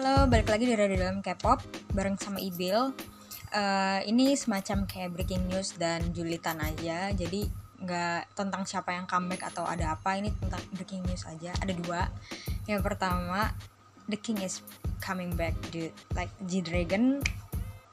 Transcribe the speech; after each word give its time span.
Halo, 0.00 0.24
balik 0.32 0.48
lagi 0.48 0.64
di 0.64 0.72
Radio 0.72 0.96
Dalam 0.96 1.20
K-pop 1.20 1.60
bareng 1.92 2.16
sama 2.16 2.40
Ibil. 2.40 2.88
Uh, 3.52 4.00
ini 4.08 4.32
semacam 4.32 4.88
kayak 4.88 5.12
breaking 5.12 5.44
news 5.44 5.76
dan 5.76 6.00
julitan 6.16 6.56
aja, 6.56 7.12
jadi 7.12 7.44
nggak 7.84 8.32
tentang 8.32 8.64
siapa 8.64 8.96
yang 8.96 9.04
comeback 9.04 9.52
atau 9.52 9.68
ada 9.68 9.92
apa. 9.92 10.16
Ini 10.16 10.32
tentang 10.40 10.64
breaking 10.72 11.04
news 11.04 11.28
aja. 11.28 11.52
Ada 11.52 11.76
dua. 11.76 12.08
Yang 12.64 12.80
pertama, 12.80 13.52
The 14.08 14.16
King 14.16 14.40
is 14.40 14.64
coming 15.04 15.36
back, 15.36 15.52
dude. 15.68 15.92
Like 16.16 16.32
G 16.48 16.64
Dragon 16.64 17.20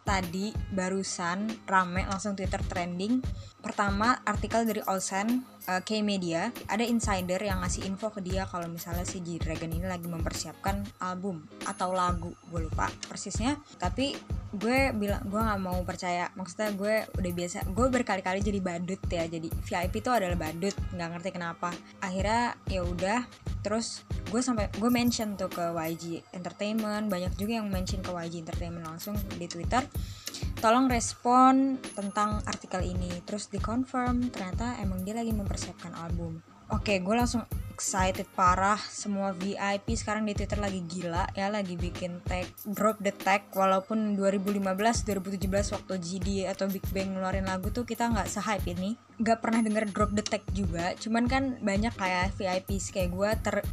tadi 0.07 0.55
barusan 0.71 1.67
rame 1.67 2.07
langsung 2.07 2.39
Twitter 2.39 2.63
trending. 2.71 3.19
Pertama 3.59 4.23
artikel 4.23 4.63
dari 4.63 4.79
Olsen 4.87 5.43
uh, 5.67 5.81
K 5.83 6.01
Media 6.01 6.49
ada 6.71 6.81
insider 6.81 7.37
yang 7.37 7.61
ngasih 7.61 7.85
info 7.85 8.09
ke 8.09 8.23
dia 8.23 8.47
kalau 8.47 8.65
misalnya 8.71 9.03
si 9.03 9.19
G 9.21 9.37
Dragon 9.37 9.69
ini 9.69 9.85
lagi 9.85 10.07
mempersiapkan 10.07 10.81
album 11.03 11.43
atau 11.67 11.91
lagu. 11.91 12.31
Gue 12.47 12.65
lupa 12.65 12.87
persisnya 13.05 13.59
tapi 13.77 14.15
gue 14.55 14.95
bilang 14.95 15.21
gue 15.27 15.37
nggak 15.37 15.61
mau 15.61 15.77
percaya. 15.83 16.31
Maksudnya 16.33 16.71
gue 16.73 16.95
udah 17.19 17.31
biasa 17.35 17.57
gue 17.67 17.87
berkali-kali 17.91 18.39
jadi 18.39 18.59
badut 18.63 19.01
ya. 19.11 19.27
Jadi 19.27 19.51
VIP 19.51 19.99
itu 19.99 20.09
adalah 20.09 20.39
badut 20.39 20.73
nggak 20.95 21.09
ngerti 21.19 21.29
kenapa. 21.35 21.69
Akhirnya 21.99 22.55
ya 22.71 22.81
udah 22.87 23.27
terus 23.61 24.07
gue 24.31 24.39
sampai 24.39 24.71
gue 24.71 24.89
mention 24.91 25.35
tuh 25.35 25.51
ke 25.51 25.75
YG 25.75 26.23
Entertainment. 26.31 27.11
Banyak 27.11 27.35
juga 27.35 27.59
yang 27.59 27.67
mention 27.67 27.99
ke 27.99 28.09
YG 28.09 28.47
Entertainment 28.47 28.87
langsung 28.87 29.19
di 29.35 29.45
Twitter 29.45 29.83
tolong 30.57 30.89
respon 30.89 31.77
tentang 31.93 32.41
artikel 32.45 32.81
ini. 32.81 33.21
Terus 33.23 33.49
dikonfirm 33.53 34.33
ternyata 34.33 34.77
emang 34.81 35.05
dia 35.05 35.13
lagi 35.13 35.33
mempersiapkan 35.33 35.93
album. 35.93 36.41
Oke 36.67 36.99
gue 36.99 37.15
langsung 37.15 37.47
excited 37.77 38.25
parah. 38.33 38.75
Semua 38.75 39.31
VIP 39.37 39.93
sekarang 39.93 40.25
di 40.25 40.33
Twitter 40.33 40.57
lagi 40.57 40.81
gila 40.83 41.29
ya 41.37 41.47
lagi 41.47 41.77
bikin 41.77 42.25
tag 42.25 42.49
drop 42.65 42.97
the 42.99 43.13
tag. 43.13 43.47
Walaupun 43.53 44.17
2015 44.17 44.65
2017 45.05 45.77
waktu 45.77 45.93
GD 45.95 46.27
atau 46.49 46.65
Big 46.67 46.83
Bang 46.89 47.13
ngeluarin 47.13 47.45
lagu 47.45 47.69
tuh 47.69 47.85
kita 47.85 48.09
nggak 48.09 48.27
se-hype 48.27 48.65
ini. 48.67 48.97
Nggak 49.21 49.39
pernah 49.45 49.61
denger 49.61 49.93
drop 49.93 50.11
the 50.17 50.25
tag 50.25 50.43
juga. 50.51 50.97
Cuman 50.97 51.29
kan 51.29 51.61
banyak 51.61 51.93
kayak 51.93 52.33
VIP 52.35 52.81
kayak 52.81 53.09
gue 53.13 53.29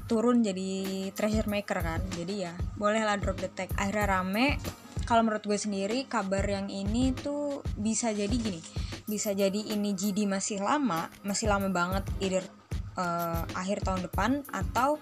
turun 0.07 0.45
jadi 0.45 0.71
treasure 1.17 1.49
maker 1.49 1.81
kan. 1.81 2.05
Jadi 2.13 2.45
ya 2.45 2.53
bolehlah 2.77 3.17
drop 3.17 3.41
the 3.41 3.49
tag. 3.51 3.73
Akhirnya 3.75 4.21
rame 4.21 4.61
kalau 5.05 5.25
menurut 5.25 5.45
gue 5.45 5.57
sendiri 5.57 6.09
kabar 6.09 6.45
yang 6.45 6.69
ini 6.73 7.13
tuh 7.13 7.61
bisa 7.77 8.11
jadi 8.11 8.33
gini 8.33 8.61
bisa 9.05 9.37
jadi 9.37 9.61
ini 9.77 9.93
GD 9.93 10.25
masih 10.25 10.65
lama 10.65 11.13
masih 11.25 11.49
lama 11.49 11.69
banget 11.69 12.05
either 12.25 12.45
uh, 12.99 13.43
akhir 13.55 13.85
tahun 13.85 14.07
depan 14.07 14.31
atau 14.51 14.99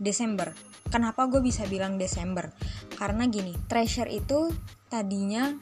Desember. 0.00 0.56
Kenapa 0.88 1.28
gue 1.28 1.44
bisa 1.44 1.68
bilang 1.68 2.00
Desember? 2.00 2.50
Karena 2.96 3.28
gini, 3.28 3.52
Treasure 3.68 4.08
itu 4.08 4.50
tadinya 4.88 5.54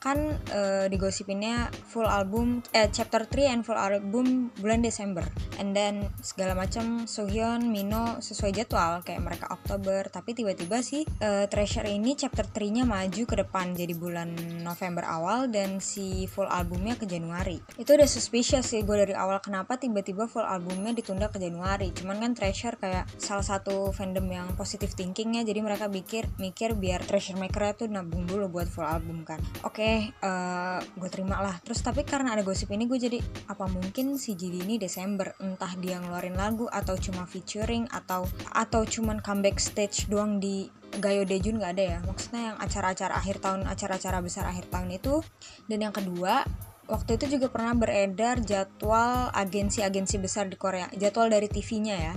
kan 0.00 0.38
uh, 0.54 0.86
digosipinnya 0.86 1.68
full 1.90 2.06
album 2.06 2.62
eh 2.70 2.86
chapter 2.94 3.26
3 3.26 3.52
and 3.58 3.62
full 3.66 3.74
album 3.74 4.54
bulan 4.54 4.78
Desember 4.78 5.26
and 5.58 5.72
then 5.76 6.08
segala 6.20 6.56
macam 6.56 7.04
Sohyun 7.04 7.68
Mino 7.68 8.20
sesuai 8.20 8.52
jadwal 8.52 9.00
kayak 9.04 9.22
mereka 9.24 9.46
Oktober. 9.52 10.08
Tapi 10.08 10.36
tiba-tiba 10.36 10.80
sih 10.80 11.04
uh, 11.24 11.44
Treasure 11.48 11.88
ini 11.88 12.16
chapter 12.16 12.44
3 12.44 12.76
nya 12.76 12.84
maju 12.84 13.22
ke 13.26 13.36
depan 13.40 13.72
jadi 13.72 13.92
bulan 13.96 14.36
November 14.62 15.04
awal 15.06 15.48
dan 15.48 15.80
si 15.80 16.28
full 16.28 16.48
albumnya 16.48 16.96
ke 16.96 17.08
Januari. 17.08 17.60
Itu 17.80 17.96
udah 17.96 18.08
suspicious 18.08 18.68
sih 18.72 18.84
gue 18.84 18.96
dari 18.96 19.14
awal 19.16 19.40
kenapa 19.40 19.80
tiba-tiba 19.80 20.28
full 20.28 20.44
albumnya 20.44 20.92
ditunda 20.92 21.28
ke 21.32 21.40
Januari. 21.40 21.92
Cuman 21.92 22.20
kan 22.20 22.32
Treasure 22.36 22.76
kayak 22.76 23.08
salah 23.16 23.44
satu 23.44 23.90
fandom 23.92 24.26
yang 24.28 24.48
positive 24.54 24.92
thinkingnya 24.92 25.44
jadi 25.46 25.60
mereka 25.64 25.88
pikir 25.88 26.28
mikir 26.40 26.76
biar 26.76 27.04
Treasure 27.04 27.38
Maker 27.38 27.86
tuh 27.86 27.88
nabung 27.88 28.28
dulu 28.28 28.48
buat 28.50 28.68
full 28.68 28.86
album 28.86 29.24
kan. 29.24 29.40
Oke 29.64 29.80
okay, 29.80 29.96
uh, 30.22 30.78
gue 30.82 31.08
terima 31.08 31.40
lah. 31.40 31.56
Terus 31.64 31.80
tapi 31.80 32.02
karena 32.02 32.34
ada 32.34 32.42
gosip 32.44 32.68
ini 32.72 32.84
gue 32.84 32.98
jadi 32.98 33.18
apa 33.48 33.66
mungkin 33.70 34.18
si 34.20 34.34
Jidi 34.36 34.62
ini 34.62 34.76
Desember 34.76 35.32
entah 35.54 35.70
dia 35.78 36.02
ngeluarin 36.02 36.34
lagu 36.34 36.66
atau 36.66 36.98
cuma 36.98 37.28
featuring 37.28 37.86
atau 37.94 38.26
atau 38.50 38.82
cuman 38.82 39.22
comeback 39.22 39.62
stage 39.62 40.10
doang 40.10 40.42
di 40.42 40.66
Gayo 40.96 41.22
Dejun 41.28 41.60
nggak 41.60 41.72
ada 41.76 41.84
ya. 41.84 41.98
Maksudnya 42.02 42.42
yang 42.52 42.56
acara-acara 42.58 43.14
akhir 43.14 43.38
tahun 43.38 43.68
acara-acara 43.68 44.18
besar 44.24 44.44
akhir 44.48 44.72
tahun 44.72 44.96
itu. 44.96 45.20
Dan 45.68 45.84
yang 45.84 45.94
kedua 45.94 46.42
waktu 46.86 47.18
itu 47.18 47.38
juga 47.38 47.50
pernah 47.50 47.74
beredar 47.74 48.40
jadwal 48.42 49.30
agensi-agensi 49.34 50.16
besar 50.22 50.46
di 50.46 50.54
Korea 50.54 50.86
jadwal 50.94 51.26
dari 51.30 51.50
TV-nya 51.50 51.96
ya 51.98 52.14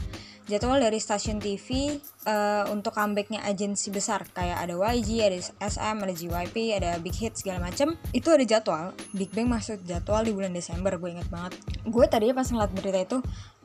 jadwal 0.49 0.81
dari 0.81 0.97
stasiun 0.97 1.37
TV 1.37 1.93
uh, 2.25 2.65
eh, 2.65 2.65
untuk 2.73 2.97
comebacknya 2.97 3.45
agensi 3.45 3.93
besar 3.93 4.25
kayak 4.33 4.65
ada 4.65 4.73
YG, 4.73 5.09
ada 5.21 5.37
SM, 5.61 5.95
ada 6.01 6.13
JYP, 6.13 6.55
ada 6.73 6.97
Big 6.97 7.13
Hit 7.13 7.37
segala 7.37 7.69
macem 7.69 7.93
itu 8.11 8.27
ada 8.33 8.41
jadwal. 8.41 8.97
Big 9.13 9.29
Bang 9.29 9.47
masuk 9.47 9.85
jadwal 9.85 10.25
di 10.25 10.33
bulan 10.33 10.51
Desember 10.51 10.97
gue 10.97 11.13
inget 11.13 11.29
banget. 11.29 11.53
Gue 11.85 12.09
tadinya 12.09 12.41
pas 12.41 12.49
ngeliat 12.49 12.73
berita 12.73 12.99
itu 12.99 13.17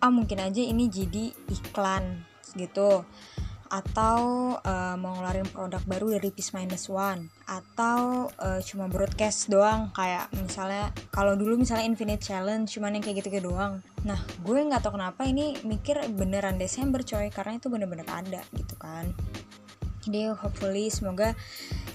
ah 0.04 0.12
mungkin 0.12 0.44
aja 0.44 0.60
ini 0.60 0.92
jadi 0.92 1.32
iklan 1.48 2.20
gitu 2.54 3.02
atau 3.72 4.54
uh, 4.60 4.94
mau 4.98 5.16
ngeluarin 5.16 5.48
produk 5.48 5.82
baru 5.84 6.06
dari 6.18 6.28
Peace 6.32 6.52
Minus 6.52 6.88
One 6.92 7.28
atau 7.44 8.28
uh, 8.40 8.60
cuma 8.64 8.88
broadcast 8.88 9.52
doang 9.52 9.92
kayak 9.92 10.32
misalnya 10.36 10.92
kalau 11.12 11.36
dulu 11.36 11.60
misalnya 11.60 11.84
Infinite 11.88 12.24
Challenge 12.24 12.68
cuman 12.68 12.98
yang 12.98 13.02
kayak 13.04 13.24
gitu-gitu 13.24 13.52
doang. 13.52 13.84
Nah 14.04 14.20
gue 14.42 14.58
nggak 14.58 14.84
tau 14.84 14.94
kenapa 14.94 15.24
ini 15.28 15.56
mikir 15.64 16.00
beneran 16.12 16.56
Desember 16.56 17.00
coy 17.04 17.28
karena 17.32 17.56
itu 17.56 17.66
bener-bener 17.72 18.08
ada 18.08 18.42
gitu 18.56 18.74
kan. 18.76 19.12
Jadi 20.04 20.28
hopefully 20.36 20.92
semoga 20.92 21.32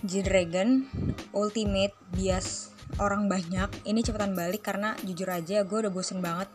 G-Dragon 0.02 0.90
Ultimate 1.36 1.94
bias 2.10 2.74
orang 2.98 3.30
banyak 3.30 3.86
ini 3.86 4.02
cepetan 4.02 4.34
balik 4.34 4.66
karena 4.66 4.98
jujur 5.06 5.30
aja 5.30 5.62
gue 5.62 5.78
udah 5.86 5.94
bosen 5.94 6.26
banget 6.26 6.50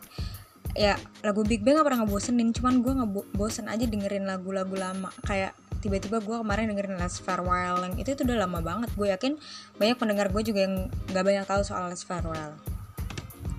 ya 0.75 0.99
lagu 1.23 1.47
Big 1.47 1.63
Bang 1.63 1.79
gak 1.79 1.87
pernah 1.87 2.03
ngebosenin 2.03 2.51
cuman 2.51 2.83
gue 2.83 2.91
nggak 2.91 3.11
bosen 3.33 3.71
aja 3.71 3.87
dengerin 3.87 4.27
lagu-lagu 4.27 4.75
lama. 4.75 5.09
Kayak 5.23 5.55
tiba-tiba 5.79 6.19
gue 6.19 6.35
kemarin 6.43 6.67
dengerin 6.69 6.99
Last 6.99 7.23
Farewell 7.23 7.79
yang 7.79 7.95
itu 7.95 8.11
itu 8.11 8.21
udah 8.27 8.43
lama 8.43 8.59
banget. 8.59 8.91
Gue 8.93 9.09
yakin 9.09 9.39
banyak 9.79 9.95
pendengar 9.95 10.27
gue 10.29 10.41
juga 10.43 10.67
yang 10.67 10.91
nggak 11.15 11.23
banyak 11.23 11.45
tahu 11.47 11.61
soal 11.63 11.87
Last 11.87 12.03
Farewell. 12.03 12.59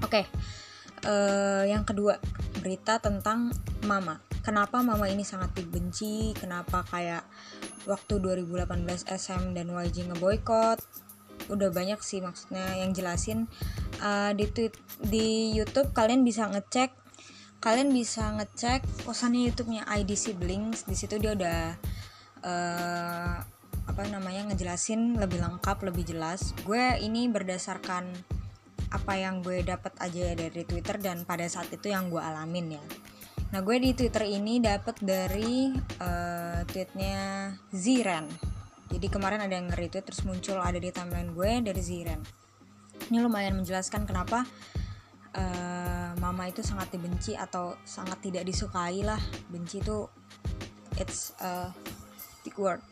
Oke 0.05 0.23
okay. 0.23 0.25
uh, 1.09 1.65
eh, 1.65 1.73
yang 1.73 1.89
kedua 1.89 2.21
berita 2.61 3.01
tentang 3.01 3.51
Mama. 3.89 4.21
Kenapa 4.45 4.85
Mama 4.85 5.09
ini 5.09 5.25
sangat 5.25 5.57
dibenci? 5.57 6.37
Kenapa 6.37 6.85
kayak 6.87 7.25
waktu 7.89 8.21
2018 8.21 9.09
SM 9.09 9.57
dan 9.57 9.73
YG 9.73 10.07
ngeboikot 10.13 10.79
udah 11.47 11.71
banyak 11.71 12.03
sih 12.03 12.21
maksudnya 12.21 12.77
yang 12.77 12.91
jelasin. 12.93 13.47
Uh, 14.03 14.37
di 14.37 14.45
tweet 14.51 14.77
di 15.01 15.57
YouTube 15.57 15.95
kalian 15.97 16.21
bisa 16.21 16.51
ngecek 16.51 17.06
kalian 17.61 17.91
bisa 17.91 18.31
ngecek 18.37 18.85
kosannya 19.05 19.49
YouTube-nya 19.51 19.89
ID 19.89 20.15
Siblings 20.15 20.85
di 20.85 20.95
situ 20.95 21.17
dia 21.17 21.33
udah 21.35 21.61
uh, 22.45 23.37
apa 23.87 24.03
namanya 24.11 24.51
ngejelasin 24.51 25.17
lebih 25.17 25.41
lengkap 25.41 25.79
lebih 25.87 26.05
jelas. 26.05 26.53
Gue 26.67 26.99
ini 27.01 27.31
berdasarkan 27.31 28.11
apa 28.91 29.13
yang 29.19 29.43
gue 29.43 29.67
dapat 29.67 29.95
aja 29.99 30.35
dari 30.35 30.63
Twitter 30.63 30.99
dan 30.99 31.27
pada 31.27 31.47
saat 31.51 31.71
itu 31.75 31.91
yang 31.91 32.11
gue 32.11 32.23
alamin 32.23 32.79
ya. 32.79 32.85
Nah 33.55 33.63
gue 33.63 33.77
di 33.79 33.95
Twitter 33.95 34.27
ini 34.27 34.59
dapat 34.59 34.99
dari 35.03 35.71
uh, 36.03 36.61
tweetnya 36.67 37.51
Ziren. 37.71 38.27
Jadi 38.87 39.07
kemarin 39.11 39.43
ada 39.43 39.55
yang 39.55 39.67
nge-retweet 39.71 40.07
terus 40.07 40.23
muncul 40.23 40.63
ada 40.63 40.79
di 40.79 40.91
timeline 40.95 41.35
gue 41.35 41.51
dari 41.63 41.83
Ziren. 41.83 42.23
Ini 43.11 43.23
lumayan 43.23 43.59
menjelaskan 43.59 44.07
kenapa 44.07 44.47
uh, 45.35 45.76
mama 46.27 46.51
itu 46.51 46.67
sangat 46.67 46.91
dibenci 46.91 47.39
atau 47.39 47.79
sangat 47.87 48.19
tidak 48.19 48.43
disukai 48.43 49.07
lah. 49.07 49.23
Benci 49.47 49.79
itu 49.79 50.11
it's 50.99 51.31
a 51.39 51.71
big 52.43 52.59
word. 52.59 52.83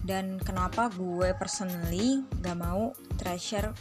Dan 0.00 0.40
kenapa 0.40 0.92
gue 0.92 1.32
personally 1.36 2.24
gak 2.40 2.56
mau 2.56 2.92
treasure 3.20 3.72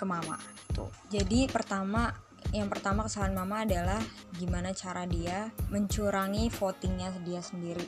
ke 0.00 0.08
mama 0.08 0.40
tuh 0.72 0.88
jadi 1.12 1.44
pertama 1.52 2.08
yang 2.56 2.72
pertama 2.72 3.04
kesalahan 3.04 3.36
mama 3.36 3.68
adalah 3.68 4.00
gimana 4.40 4.72
cara 4.72 5.04
dia 5.04 5.52
mencurangi 5.68 6.48
votingnya 6.48 7.12
dia 7.22 7.44
sendiri. 7.44 7.84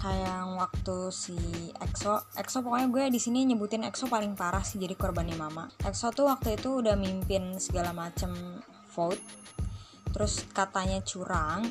Kayak 0.00 0.48
waktu 0.56 0.98
si 1.12 1.36
EXO 1.76 2.24
EXO 2.40 2.64
pokoknya 2.64 2.88
gue 2.88 3.04
di 3.12 3.20
sini 3.20 3.44
nyebutin 3.44 3.84
EXO 3.84 4.08
paling 4.08 4.32
parah 4.32 4.64
sih 4.64 4.80
jadi 4.80 4.96
korbannya 4.96 5.36
mama. 5.36 5.68
EXO 5.84 6.08
tuh 6.10 6.32
waktu 6.32 6.56
itu 6.56 6.80
udah 6.80 6.96
mimpin 6.96 7.60
segala 7.60 7.92
macem 7.92 8.32
vote 8.90 9.22
terus 10.10 10.42
katanya 10.50 10.98
curang 11.06 11.70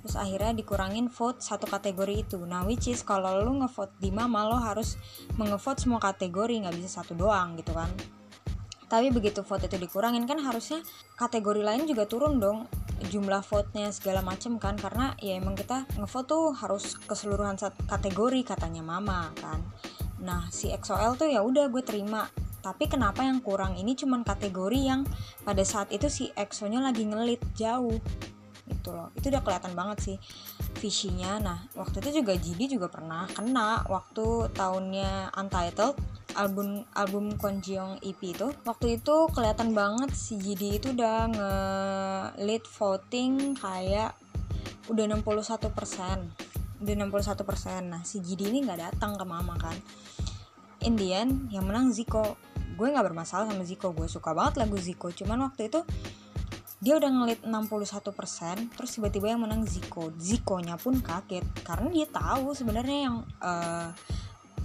terus 0.00 0.16
akhirnya 0.16 0.56
dikurangin 0.56 1.12
vote 1.12 1.44
satu 1.44 1.68
kategori 1.68 2.24
itu. 2.24 2.40
Nah 2.40 2.64
which 2.64 2.88
is 2.88 3.04
kalau 3.04 3.44
lu 3.44 3.60
ngevote 3.60 3.92
di 4.00 4.08
mama 4.08 4.48
lo 4.48 4.56
harus 4.56 4.96
mengevote 5.36 5.84
semua 5.84 6.00
kategori 6.00 6.64
nggak 6.64 6.76
bisa 6.80 7.04
satu 7.04 7.12
doang 7.12 7.54
gitu 7.60 7.76
kan. 7.76 7.92
Tapi 8.90 9.12
begitu 9.14 9.44
vote 9.44 9.68
itu 9.70 9.76
dikurangin 9.78 10.26
kan 10.26 10.40
harusnya 10.42 10.82
kategori 11.14 11.62
lain 11.62 11.86
juga 11.86 12.08
turun 12.08 12.42
dong 12.42 12.66
jumlah 13.00 13.40
vote-nya 13.44 13.92
segala 13.92 14.24
macem 14.24 14.56
kan. 14.56 14.74
Karena 14.80 15.12
ya 15.20 15.36
emang 15.36 15.54
kita 15.54 15.84
ngevote 16.00 16.26
tuh 16.26 16.44
harus 16.56 16.96
keseluruhan 17.04 17.60
kategori 17.86 18.40
katanya 18.42 18.80
mama 18.80 19.30
kan. 19.36 19.60
Nah 20.24 20.48
si 20.48 20.72
XOL 20.72 21.20
tuh 21.20 21.28
ya 21.28 21.44
udah 21.44 21.68
gue 21.68 21.84
terima 21.84 22.24
tapi 22.60 22.86
kenapa 22.86 23.24
yang 23.24 23.40
kurang? 23.40 23.76
Ini 23.76 23.96
cuman 23.96 24.20
kategori 24.20 24.80
yang 24.80 25.02
pada 25.42 25.64
saat 25.64 25.88
itu 25.92 26.06
si 26.12 26.28
EXO 26.36 26.68
nya 26.68 26.84
lagi 26.84 27.08
ngelit 27.08 27.40
jauh. 27.56 27.96
Itu 28.68 28.94
loh. 28.94 29.10
Itu 29.16 29.32
udah 29.32 29.42
kelihatan 29.42 29.72
banget 29.72 29.98
sih 30.04 30.16
visinya. 30.78 31.40
Nah 31.40 31.58
waktu 31.74 32.04
itu 32.04 32.22
juga 32.22 32.36
GD 32.36 32.78
juga 32.78 32.86
pernah 32.92 33.26
kena 33.26 33.82
waktu 33.88 34.52
tahunnya 34.54 35.34
Untitled 35.34 35.96
album 36.38 36.86
album 36.94 37.34
Konjeong 37.34 37.98
EP 38.04 38.20
itu. 38.22 38.52
Waktu 38.62 39.00
itu 39.00 39.16
kelihatan 39.32 39.74
banget 39.74 40.14
si 40.14 40.38
GD 40.38 40.62
itu 40.78 40.86
udah 40.94 41.18
nge 41.32 41.54
lead 42.44 42.64
voting 42.76 43.56
kayak 43.58 44.14
udah 44.92 45.04
61 45.16 45.72
persen. 45.72 46.30
Udah 46.80 46.94
61 46.94 47.48
persen. 47.48 47.80
Nah 47.90 48.04
si 48.06 48.22
GD 48.22 48.52
ini 48.52 48.68
nggak 48.68 48.80
datang 48.92 49.16
ke 49.16 49.24
mama 49.26 49.56
kan 49.58 49.74
Indian 50.84 51.48
yang 51.52 51.68
menang 51.68 51.92
Ziko 51.92 52.36
gue 52.80 52.86
nggak 52.88 53.12
bermasalah 53.12 53.52
sama 53.52 53.64
Ziko 53.68 53.92
gue 53.92 54.08
suka 54.08 54.32
banget 54.32 54.64
lagu 54.64 54.76
Ziko 54.80 55.12
cuman 55.12 55.52
waktu 55.52 55.68
itu 55.68 55.80
dia 56.80 56.96
udah 56.96 57.12
ngelit 57.12 57.40
61% 57.44 58.72
terus 58.72 58.90
tiba-tiba 58.96 59.36
yang 59.36 59.44
menang 59.44 59.68
Ziko 59.68 60.16
Zikonya 60.16 60.80
pun 60.80 60.96
kaget 61.04 61.44
karena 61.60 61.92
dia 61.92 62.08
tahu 62.08 62.56
sebenarnya 62.56 62.98
yang 63.04 63.16
uh, 63.44 63.92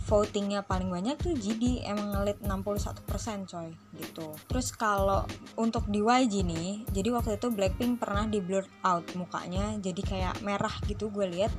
votingnya 0.06 0.62
paling 0.62 0.88
banyak 0.88 1.18
tuh 1.18 1.34
GD 1.34 1.82
emang 1.82 2.14
ngelit 2.14 2.38
61% 2.46 3.10
coy 3.50 3.74
gitu. 3.98 4.28
Terus 4.46 4.70
kalau 4.78 5.26
untuk 5.58 5.90
di 5.90 6.00
YG 6.00 6.46
nih 6.46 6.86
jadi 6.94 7.10
waktu 7.10 7.42
itu 7.42 7.50
Blackpink 7.50 7.98
pernah 7.98 8.30
di 8.30 8.38
blur 8.38 8.64
out 8.86 9.10
mukanya 9.18 9.76
jadi 9.82 10.02
kayak 10.06 10.36
merah 10.46 10.74
gitu 10.86 11.10
gue 11.10 11.26
lihat 11.26 11.52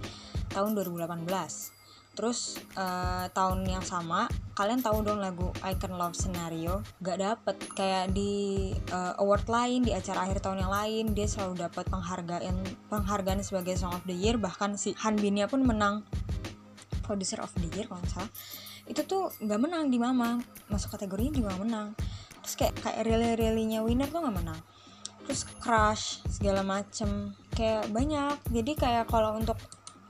tahun 0.55 0.79
2018 0.79 1.76
terus 2.17 2.57
uh, 2.81 3.29
tahun 3.31 3.69
yang 3.69 3.85
sama 3.85 4.27
kalian 4.57 4.81
tahu 4.81 5.05
dong 5.05 5.21
lagu 5.21 5.53
I 5.61 5.77
Can 5.77 6.01
Love 6.01 6.17
Scenario? 6.17 6.81
Gak 7.05 7.21
dapet. 7.21 7.61
Kayak 7.77 8.17
di 8.17 8.73
uh, 8.89 9.13
award 9.21 9.45
lain 9.53 9.85
di 9.85 9.93
acara 9.93 10.25
akhir 10.25 10.41
tahun 10.41 10.65
yang 10.65 10.73
lain 10.73 11.05
dia 11.13 11.29
selalu 11.29 11.61
dapat 11.61 11.85
penghargaan 11.93 12.57
penghargaan 12.89 13.45
sebagai 13.45 13.77
Song 13.77 13.93
of 13.93 14.01
the 14.09 14.17
Year. 14.17 14.41
Bahkan 14.41 14.81
si 14.81 14.97
Han 15.05 15.21
Binnya 15.21 15.45
pun 15.45 15.61
menang. 15.61 16.09
Producer 17.05 17.45
of 17.45 17.53
the 17.61 17.69
Year 17.77 17.85
kalau 17.85 18.01
nggak 18.01 18.13
salah. 18.17 18.33
Itu 18.89 19.05
tuh 19.05 19.29
gak 19.45 19.61
menang 19.61 19.93
di 19.93 20.01
Mama. 20.01 20.41
Masuk 20.73 20.97
kategorinya 20.97 21.37
juga 21.37 21.53
gak 21.53 21.63
menang. 21.63 21.89
Terus 22.41 22.55
kayak 22.57 22.75
kayak 22.81 23.01
really 23.05 23.37
reallynya 23.37 23.85
winner 23.85 24.09
tuh 24.09 24.25
gak 24.25 24.41
menang. 24.41 24.61
Terus 25.29 25.45
crush 25.61 26.25
segala 26.33 26.65
macem. 26.65 27.37
Kayak 27.53 27.93
banyak. 27.93 28.41
Jadi 28.49 28.73
kayak 28.73 29.05
kalau 29.13 29.37
untuk 29.37 29.61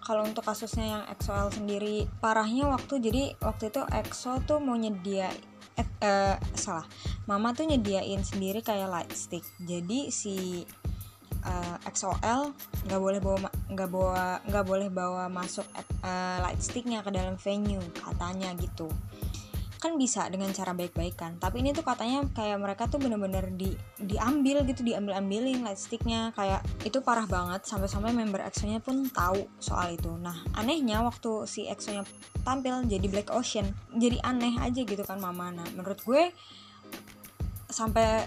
kalau 0.06 0.22
untuk 0.22 0.46
kasusnya 0.46 0.86
yang 0.86 1.02
EXO-L 1.10 1.50
sendiri 1.50 2.06
parahnya 2.22 2.70
waktu 2.70 3.02
jadi 3.02 3.34
waktu 3.42 3.74
itu 3.74 3.82
EXO 3.90 4.38
tuh 4.46 4.62
mau 4.62 4.78
nyedia 4.78 5.34
eh, 5.74 5.88
eh, 6.00 6.38
salah. 6.54 6.86
Mama 7.26 7.50
tuh 7.52 7.66
nyediain 7.66 8.22
sendiri 8.22 8.62
kayak 8.62 8.86
light 8.86 9.12
stick. 9.12 9.42
Jadi 9.66 10.14
si 10.14 10.62
eh, 11.42 11.76
XOL 11.90 12.54
nggak 12.86 13.00
boleh 13.02 13.18
bawa 13.18 13.50
nggak 13.66 13.88
bawa 13.90 14.24
nggak 14.46 14.64
boleh 14.66 14.88
bawa 14.90 15.24
masuk 15.26 15.66
uh, 16.02 16.38
light 16.42 16.62
sticknya 16.62 17.02
ke 17.02 17.10
dalam 17.10 17.34
venue 17.38 17.82
katanya 17.98 18.54
gitu 18.58 18.86
kan 19.86 19.94
bisa 19.94 20.26
dengan 20.26 20.50
cara 20.50 20.74
baik-baikan 20.74 21.38
tapi 21.38 21.62
ini 21.62 21.70
tuh 21.70 21.86
katanya 21.86 22.26
kayak 22.34 22.58
mereka 22.58 22.90
tuh 22.90 22.98
bener-bener 22.98 23.46
di 23.54 23.70
diambil 24.02 24.66
gitu 24.66 24.82
diambil 24.82 25.22
ambilin 25.22 25.62
lightsticknya 25.62 26.34
kayak 26.34 26.66
itu 26.82 26.98
parah 26.98 27.30
banget 27.30 27.62
sampai-sampai 27.62 28.10
member 28.10 28.42
EXO 28.42 28.66
nya 28.66 28.82
pun 28.82 29.06
tahu 29.06 29.46
soal 29.62 29.94
itu. 29.94 30.10
Nah 30.18 30.34
anehnya 30.58 31.06
waktu 31.06 31.46
si 31.46 31.70
EXO 31.70 31.94
nya 31.94 32.02
tampil 32.42 32.82
jadi 32.90 33.06
Black 33.06 33.30
Ocean 33.30 33.70
jadi 33.94 34.18
aneh 34.26 34.58
aja 34.58 34.82
gitu 34.82 35.02
kan 35.06 35.22
mama. 35.22 35.54
Nah 35.54 35.66
menurut 35.78 36.02
gue 36.02 36.34
sampai 37.70 38.26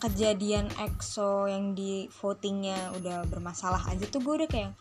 kejadian 0.00 0.68
EXO 0.80 1.48
yang 1.48 1.72
di 1.72 2.08
votingnya 2.08 2.92
udah 2.96 3.24
bermasalah 3.28 3.84
aja 3.88 4.04
tuh 4.08 4.20
gue 4.20 4.44
udah 4.44 4.48
kayak 4.48 4.72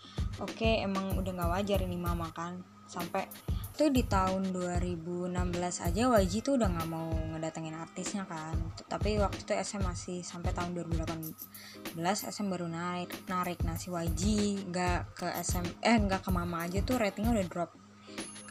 oke 0.44 0.52
okay, 0.52 0.84
emang 0.84 1.16
udah 1.20 1.32
nggak 1.32 1.52
wajar 1.52 1.80
ini 1.84 2.00
mama 2.00 2.32
kan. 2.32 2.64
Sampai 2.88 3.26
tuh 3.74 3.90
di 3.90 4.06
tahun 4.06 4.54
2016 4.54 5.34
aja 5.82 6.02
YG 6.22 6.46
tuh 6.46 6.62
udah 6.62 6.70
nggak 6.70 6.90
mau 6.94 7.10
ngedatengin 7.34 7.74
artisnya 7.74 8.24
kan. 8.30 8.54
Tapi 8.86 9.18
waktu 9.18 9.42
itu 9.42 9.54
SM 9.58 9.82
masih 9.82 10.22
sampai 10.22 10.54
tahun 10.54 10.78
2018 10.78 11.98
SM 12.06 12.48
baru 12.54 12.70
naik 12.70 13.10
narik. 13.26 13.66
Nasi 13.66 13.90
YG 13.90 14.22
nggak 14.70 15.18
ke 15.18 15.28
SM 15.42 15.66
eh 15.82 15.98
nggak 15.98 16.22
ke 16.22 16.30
Mama 16.30 16.70
aja 16.70 16.86
tuh 16.86 17.02
ratingnya 17.02 17.34
udah 17.34 17.48
drop. 17.50 17.72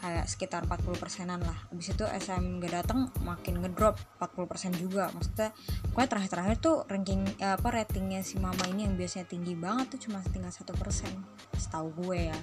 Kayak 0.03 0.27
sekitar 0.27 0.67
40 0.67 0.99
persenan 0.99 1.39
lah. 1.39 1.55
Abis 1.71 1.95
itu 1.95 2.03
SM 2.03 2.59
gak 2.59 2.83
datang 2.83 3.07
makin 3.23 3.63
ngedrop 3.63 3.95
40 4.19 4.51
persen 4.51 4.71
juga. 4.75 5.07
Maksudnya 5.15 5.55
gue 5.87 6.03
terakhir-terakhir 6.03 6.59
tuh 6.59 6.83
ranking 6.91 7.23
eh, 7.39 7.55
apa 7.55 7.71
ratingnya 7.71 8.19
si 8.19 8.35
mama 8.35 8.67
ini 8.67 8.83
yang 8.83 8.99
biasanya 8.99 9.31
tinggi 9.31 9.55
banget 9.55 9.95
tuh 9.95 10.11
cuma 10.11 10.19
tinggal 10.27 10.51
satu 10.51 10.75
persen. 10.75 11.23
Setahu 11.55 12.03
gue 12.03 12.19
ya 12.27 12.39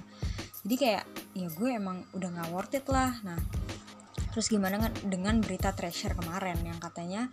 jadi 0.61 0.75
kayak 0.77 1.03
ya 1.33 1.47
gue 1.49 1.69
emang 1.73 2.05
udah 2.13 2.29
gak 2.37 2.49
worth 2.53 2.77
it 2.77 2.85
lah. 2.85 3.17
Nah 3.25 3.39
terus 4.31 4.47
gimana 4.47 4.79
kan 4.79 4.95
dengan 5.11 5.43
berita 5.43 5.75
treasure 5.75 6.15
kemarin 6.15 6.55
yang 6.63 6.79
katanya 6.79 7.27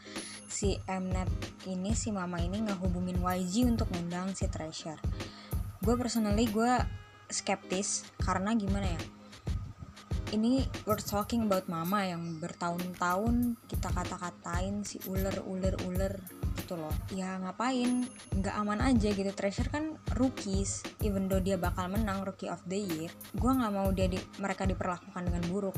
si 0.50 0.82
Mnet 0.90 1.30
ini 1.70 1.94
si 1.94 2.10
mama 2.10 2.42
ini 2.42 2.58
ngehubungin 2.66 3.22
YG 3.22 3.70
untuk 3.70 3.86
ngundang 3.94 4.34
si 4.34 4.50
treasure 4.50 4.98
gue 5.78 5.94
personally 5.94 6.50
gue 6.50 6.74
skeptis 7.30 8.02
karena 8.18 8.50
gimana 8.58 8.90
ya 8.90 9.02
ini 10.32 10.60
we're 10.84 11.00
talking 11.00 11.48
about 11.48 11.64
mama 11.72 12.04
yang 12.04 12.36
bertahun-tahun 12.36 13.56
kita 13.64 13.88
kata-katain 13.88 14.84
si 14.84 15.00
ular 15.08 15.32
ular 15.48 15.72
ular 15.88 16.12
gitu 16.58 16.76
loh. 16.76 16.92
Ya 17.14 17.40
ngapain? 17.40 18.04
Nggak 18.36 18.54
aman 18.60 18.80
aja 18.84 19.08
gitu. 19.08 19.30
Treasure 19.32 19.72
kan 19.72 19.96
rookies. 20.20 20.84
Even 21.00 21.32
though 21.32 21.40
dia 21.40 21.56
bakal 21.56 21.88
menang 21.88 22.26
rookie 22.28 22.50
of 22.52 22.60
the 22.68 22.76
year 22.76 23.10
gue 23.36 23.50
nggak 23.52 23.72
mau 23.72 23.88
dia 23.94 24.10
di, 24.10 24.20
mereka 24.36 24.68
diperlakukan 24.68 25.22
dengan 25.24 25.42
buruk. 25.48 25.76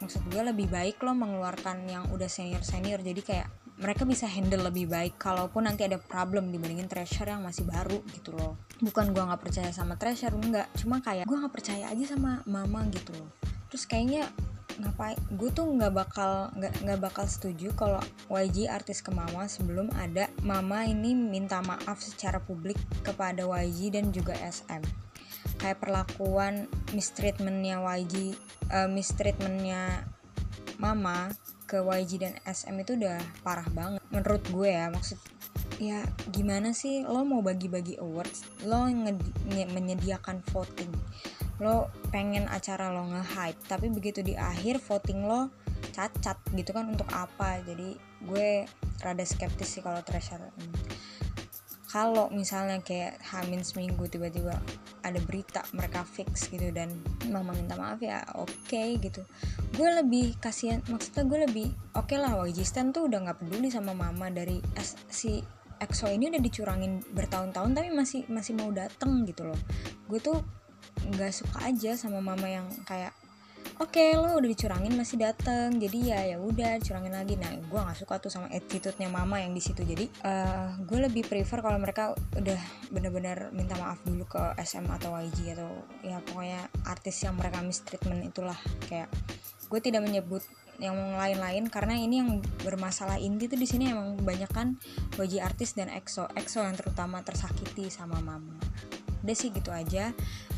Maksud 0.00 0.22
gue 0.30 0.42
lebih 0.42 0.70
baik 0.70 1.02
lo 1.02 1.12
mengeluarkan 1.12 1.90
yang 1.90 2.04
udah 2.14 2.30
senior 2.30 2.62
senior 2.62 3.02
jadi 3.02 3.20
kayak 3.20 3.48
mereka 3.80 4.04
bisa 4.04 4.28
handle 4.28 4.68
lebih 4.68 4.92
baik 4.92 5.16
kalaupun 5.16 5.64
nanti 5.64 5.88
ada 5.88 5.96
problem 5.96 6.52
dibandingin 6.52 6.84
treasure 6.84 7.32
yang 7.32 7.40
masih 7.40 7.64
baru 7.64 8.04
gitu 8.12 8.36
loh. 8.36 8.60
Bukan 8.78 9.16
gue 9.16 9.22
nggak 9.24 9.40
percaya 9.40 9.70
sama 9.72 9.96
treasure 9.98 10.36
enggak 10.36 10.68
cuma 10.78 11.02
kayak 11.02 11.24
gue 11.26 11.36
nggak 11.36 11.54
percaya 11.54 11.88
aja 11.88 12.04
sama 12.14 12.44
mama 12.46 12.86
gitu 12.92 13.16
loh 13.16 13.49
terus 13.70 13.86
kayaknya 13.86 14.28
ngapain? 14.80 15.16
Gue 15.34 15.50
tuh 15.52 15.68
nggak 15.68 15.92
bakal 15.92 16.50
nggak 16.58 17.00
bakal 17.00 17.24
setuju 17.28 17.72
kalau 17.76 18.00
YG 18.32 18.66
artis 18.66 19.04
ke 19.04 19.12
Mama 19.12 19.46
sebelum 19.46 19.92
ada 19.94 20.26
Mama 20.42 20.88
ini 20.88 21.12
minta 21.14 21.60
maaf 21.62 22.00
secara 22.00 22.40
publik 22.40 22.76
kepada 23.04 23.46
YG 23.46 23.94
dan 23.94 24.10
juga 24.10 24.34
SM 24.36 24.82
kayak 25.60 25.80
perlakuan 25.80 26.68
mistreatmentnya 26.96 27.80
YG 27.80 28.36
uh, 28.72 28.88
mistreatmentnya 28.88 30.04
Mama 30.80 31.28
ke 31.68 31.78
YG 31.84 32.24
dan 32.24 32.34
SM 32.48 32.72
itu 32.80 32.96
udah 32.96 33.20
parah 33.44 33.68
banget 33.68 34.00
menurut 34.08 34.42
gue 34.48 34.70
ya. 34.72 34.88
Maksud 34.88 35.20
ya 35.76 36.00
gimana 36.32 36.72
sih 36.72 37.04
lo 37.04 37.20
mau 37.22 37.44
bagi-bagi 37.44 38.00
awards? 38.00 38.48
Lo 38.64 38.88
menyediakan 38.88 40.40
voting 40.48 40.92
lo 41.60 41.92
pengen 42.08 42.48
acara 42.48 42.88
lo 42.88 43.04
nge-hype 43.12 43.60
tapi 43.68 43.92
begitu 43.92 44.24
di 44.24 44.34
akhir 44.34 44.80
voting 44.80 45.28
lo 45.28 45.52
cacat 45.92 46.36
gitu 46.56 46.72
kan 46.72 46.88
untuk 46.88 47.08
apa? 47.12 47.60
Jadi 47.64 47.96
gue 48.24 48.64
rada 49.00 49.24
skeptis 49.24 49.78
sih 49.78 49.82
kalau 49.84 50.00
treasure 50.04 50.52
kalau 51.90 52.30
misalnya 52.30 52.78
kayak 52.86 53.18
hamin 53.34 53.66
seminggu 53.66 54.06
tiba-tiba 54.06 54.54
ada 55.02 55.18
berita 55.26 55.66
mereka 55.74 56.06
fix 56.06 56.46
gitu 56.46 56.70
dan 56.70 56.94
mama 57.26 57.50
minta 57.50 57.74
maaf 57.74 57.98
ya 57.98 58.22
oke 58.38 58.46
okay, 58.70 58.94
gitu. 59.02 59.26
Gue 59.74 59.90
lebih 59.98 60.38
kasihan 60.38 60.78
maksudnya 60.86 61.26
gue 61.26 61.38
lebih 61.50 61.66
oke 61.98 62.14
okay 62.14 62.22
lah 62.22 62.38
YG 62.46 62.62
Stan 62.62 62.94
tuh 62.94 63.10
udah 63.10 63.26
nggak 63.26 63.42
peduli 63.42 63.74
sama 63.74 63.90
mama 63.90 64.30
dari 64.30 64.62
si 65.10 65.42
EXO 65.82 66.14
ini 66.14 66.30
udah 66.30 66.38
dicurangin 66.38 67.02
bertahun-tahun 67.10 67.74
tapi 67.74 67.90
masih 67.90 68.22
masih 68.30 68.54
mau 68.54 68.70
dateng 68.70 69.26
gitu 69.26 69.50
loh. 69.50 69.58
Gue 70.06 70.22
tuh 70.22 70.38
nggak 71.10 71.32
suka 71.32 71.58
aja 71.66 71.96
sama 71.98 72.22
mama 72.22 72.46
yang 72.46 72.66
kayak 72.86 73.10
oke 73.80 73.96
okay, 73.96 74.12
lo 74.16 74.36
udah 74.36 74.50
dicurangin 74.50 74.92
masih 74.96 75.16
dateng. 75.20 75.80
Jadi 75.80 76.12
ya 76.12 76.20
ya 76.34 76.36
udah 76.40 76.80
curangin 76.84 77.14
lagi. 77.16 77.34
Nah 77.40 77.52
gue 77.56 77.80
nggak 77.80 77.98
suka 77.98 78.20
tuh 78.20 78.32
sama 78.32 78.52
attitude-nya 78.52 79.08
mama 79.08 79.40
yang 79.40 79.56
di 79.56 79.62
situ. 79.62 79.80
Jadi 79.84 80.08
uh, 80.24 80.76
gue 80.84 80.98
lebih 81.08 81.24
prefer 81.24 81.64
kalau 81.64 81.80
mereka 81.80 82.12
udah 82.36 82.60
bener-bener 82.92 83.48
minta 83.56 83.76
maaf 83.80 84.00
dulu 84.04 84.28
ke 84.28 84.40
SM 84.60 84.84
atau 84.88 85.16
YG 85.16 85.56
atau 85.56 85.70
ya 86.04 86.20
pokoknya 86.24 86.60
artis 86.88 87.16
yang 87.24 87.36
mereka 87.36 87.64
mistreatment 87.64 88.20
itulah. 88.28 88.56
Kayak 88.84 89.08
gue 89.70 89.80
tidak 89.80 90.02
menyebut 90.04 90.44
yang 90.80 90.96
lain-lain 90.96 91.68
karena 91.68 91.92
ini 91.92 92.24
yang 92.24 92.40
bermasalah 92.64 93.20
inti 93.20 93.52
tuh 93.52 93.60
di 93.60 93.68
sini 93.68 93.92
emang 93.92 94.16
kebanyakan 94.16 94.80
wajib 95.20 95.44
artis 95.44 95.76
dan 95.76 95.92
EXO. 95.92 96.28
EXO 96.32 96.64
yang 96.64 96.76
terutama 96.76 97.20
tersakiti 97.20 97.92
sama 97.92 98.16
mama 98.24 98.56
udah 99.30 99.38
sih 99.38 99.54
gitu 99.54 99.70
aja. 99.70 100.10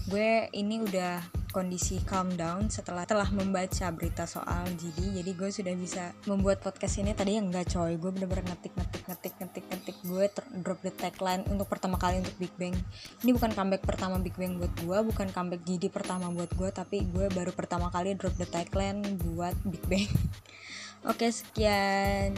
Gue 0.08 0.48
ini 0.56 0.80
udah 0.80 1.20
kondisi 1.52 2.00
calm 2.08 2.32
down 2.40 2.72
setelah 2.72 3.04
telah 3.04 3.28
membaca 3.28 3.92
berita 3.92 4.24
soal 4.24 4.64
GD 4.80 5.20
jadi 5.20 5.30
gue 5.36 5.50
sudah 5.52 5.76
bisa 5.76 6.16
membuat 6.24 6.64
podcast 6.64 6.96
ini. 7.04 7.12
Tadi 7.12 7.36
yang 7.36 7.52
enggak 7.52 7.68
coy. 7.68 8.00
Gue 8.00 8.08
bener-bener 8.16 8.48
ngetik 8.48 8.72
ngetik 8.72 9.04
ngetik 9.04 9.34
ngetik 9.36 9.64
ngetik. 9.68 9.96
Gue 10.08 10.24
drop 10.64 10.80
the 10.80 10.88
tagline 10.96 11.44
untuk 11.52 11.68
pertama 11.68 12.00
kali 12.00 12.24
untuk 12.24 12.32
Big 12.40 12.54
Bang. 12.56 12.72
Ini 13.20 13.30
bukan 13.36 13.52
comeback 13.52 13.84
pertama 13.84 14.16
Big 14.24 14.40
Bang 14.40 14.56
buat 14.56 14.72
gue 14.72 14.98
bukan 15.12 15.28
comeback 15.28 15.62
GD 15.68 15.92
pertama 15.92 16.32
buat 16.32 16.48
gue 16.56 16.72
tapi 16.72 17.04
gue 17.12 17.28
baru 17.28 17.52
pertama 17.52 17.92
kali 17.92 18.16
drop 18.16 18.32
the 18.40 18.48
tagline 18.48 19.04
buat 19.20 19.52
Big 19.68 19.84
Bang. 19.84 20.08
Oke 21.12 21.28
sekian 21.28 22.32